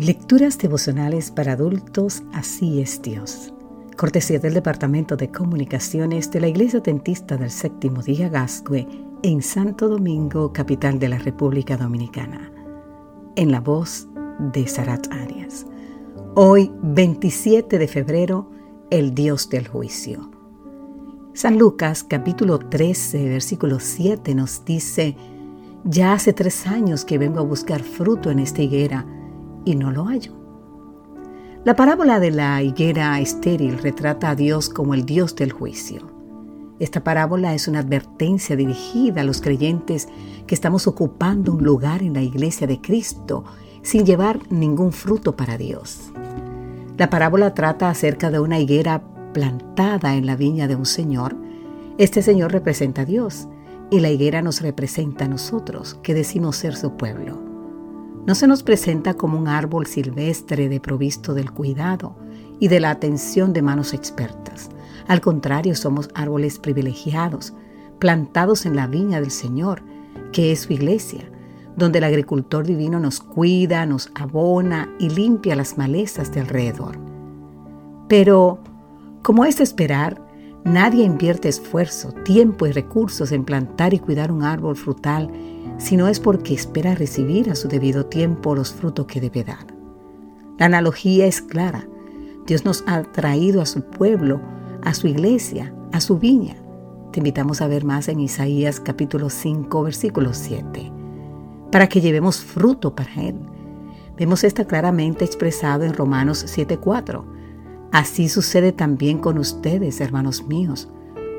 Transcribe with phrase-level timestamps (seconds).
[0.00, 3.52] Lecturas devocionales para adultos, así es Dios.
[3.96, 8.86] Cortesía del Departamento de Comunicaciones de la Iglesia Dentista del Séptimo Día Gascue
[9.24, 12.52] en Santo Domingo, capital de la República Dominicana.
[13.34, 14.06] En la voz
[14.38, 15.66] de Sarat Arias.
[16.36, 18.52] Hoy, 27 de febrero,
[18.90, 20.30] el Dios del juicio.
[21.32, 25.16] San Lucas capítulo 13, versículo 7 nos dice,
[25.82, 29.17] Ya hace tres años que vengo a buscar fruto en esta higuera
[29.68, 30.32] y no lo hallo.
[31.64, 36.10] La parábola de la higuera estéril retrata a Dios como el Dios del juicio.
[36.78, 40.08] Esta parábola es una advertencia dirigida a los creyentes
[40.46, 43.44] que estamos ocupando un lugar en la iglesia de Cristo
[43.82, 46.12] sin llevar ningún fruto para Dios.
[46.96, 49.02] La parábola trata acerca de una higuera
[49.34, 51.36] plantada en la viña de un señor.
[51.98, 53.48] Este señor representa a Dios
[53.90, 57.47] y la higuera nos representa a nosotros, que decimos ser su pueblo
[58.28, 62.14] no se nos presenta como un árbol silvestre de provisto del cuidado
[62.60, 64.68] y de la atención de manos expertas.
[65.06, 67.54] Al contrario, somos árboles privilegiados,
[67.98, 69.80] plantados en la viña del Señor,
[70.30, 71.24] que es su iglesia,
[71.74, 76.98] donde el agricultor divino nos cuida, nos abona y limpia las malezas de alrededor.
[78.10, 78.58] Pero,
[79.22, 80.22] como es de esperar,
[80.64, 85.32] nadie invierte esfuerzo, tiempo y recursos en plantar y cuidar un árbol frutal
[85.78, 89.66] si no es porque espera recibir a su debido tiempo los frutos que debe dar.
[90.58, 91.88] La analogía es clara.
[92.46, 94.40] Dios nos ha traído a su pueblo,
[94.82, 96.56] a su iglesia, a su viña.
[97.12, 100.92] Te invitamos a ver más en Isaías capítulo 5, versículo 7,
[101.70, 103.36] para que llevemos fruto para Él.
[104.16, 107.24] Vemos esta claramente expresado en Romanos 7:4.
[107.92, 110.88] Así sucede también con ustedes, hermanos míos,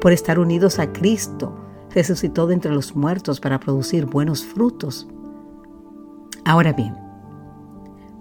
[0.00, 1.56] por estar unidos a Cristo
[1.96, 5.08] resucitó de entre los muertos para producir buenos frutos.
[6.44, 6.94] Ahora bien,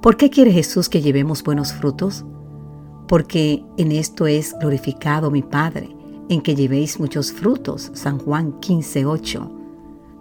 [0.02, 2.24] ¿por qué quiere Jesús que llevemos buenos frutos?
[3.06, 5.94] Porque en esto es glorificado mi Padre,
[6.30, 7.92] en que llevéis muchos frutos.
[7.94, 9.52] San Juan 15:8.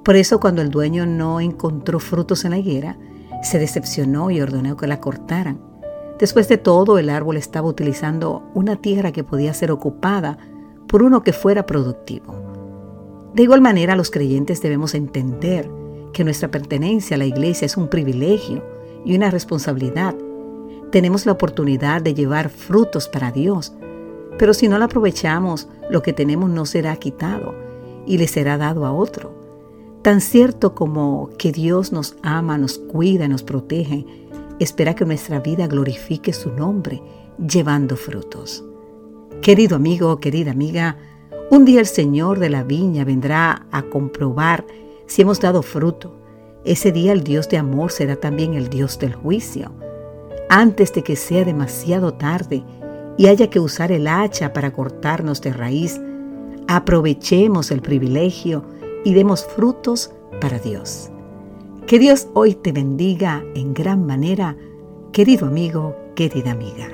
[0.05, 2.99] Por eso cuando el dueño no encontró frutos en la higuera,
[3.45, 5.61] se decepcionó y ordenó que la cortaran.
[6.19, 10.39] Después de todo, el árbol estaba utilizando una tierra que podía ser ocupada
[10.89, 12.44] por uno que fuera productivo.
[13.35, 15.69] De igual manera, los creyentes debemos entender
[16.13, 18.65] que nuestra pertenencia a la iglesia es un privilegio
[19.05, 20.15] y una responsabilidad.
[20.93, 23.73] Tenemos la oportunidad de llevar frutos para Dios,
[24.39, 27.57] pero si no la aprovechamos, lo que tenemos no será quitado
[28.07, 29.35] y le será dado a otro.
[30.03, 34.07] Tan cierto como que Dios nos ama, nos cuida, nos protege,
[34.61, 37.03] espera que nuestra vida glorifique su nombre,
[37.45, 38.65] llevando frutos.
[39.43, 40.99] Querido amigo, querida amiga,
[41.55, 44.67] un día el Señor de la viña vendrá a comprobar
[45.07, 46.17] si hemos dado fruto.
[46.65, 49.71] Ese día el Dios de amor será también el Dios del juicio.
[50.49, 52.65] Antes de que sea demasiado tarde
[53.17, 56.01] y haya que usar el hacha para cortarnos de raíz,
[56.67, 58.65] aprovechemos el privilegio
[59.05, 60.11] y demos frutos
[60.41, 61.11] para Dios.
[61.87, 64.57] Que Dios hoy te bendiga en gran manera,
[65.13, 66.89] querido amigo, querida amiga.